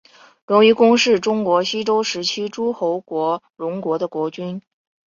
[0.47, 4.59] 荣夷公是中国西周时期诸侯国荣国的国君。